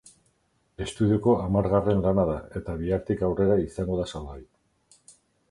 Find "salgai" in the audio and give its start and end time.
4.15-4.43